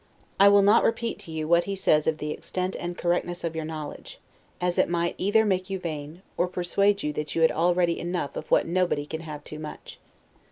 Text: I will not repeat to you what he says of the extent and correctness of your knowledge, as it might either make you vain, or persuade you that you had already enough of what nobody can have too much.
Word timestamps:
I 0.39 0.47
will 0.47 0.63
not 0.63 0.83
repeat 0.83 1.19
to 1.19 1.31
you 1.31 1.47
what 1.47 1.65
he 1.65 1.75
says 1.75 2.07
of 2.07 2.17
the 2.17 2.31
extent 2.31 2.75
and 2.79 2.97
correctness 2.97 3.43
of 3.43 3.55
your 3.55 3.65
knowledge, 3.65 4.17
as 4.59 4.79
it 4.79 4.89
might 4.89 5.13
either 5.19 5.45
make 5.45 5.69
you 5.69 5.77
vain, 5.77 6.23
or 6.37 6.47
persuade 6.47 7.03
you 7.03 7.13
that 7.13 7.35
you 7.35 7.43
had 7.43 7.51
already 7.51 7.99
enough 7.99 8.35
of 8.35 8.49
what 8.49 8.65
nobody 8.65 9.05
can 9.05 9.21
have 9.21 9.43
too 9.43 9.59
much. 9.59 9.99